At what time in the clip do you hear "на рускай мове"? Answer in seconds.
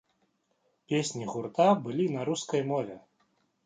2.19-3.03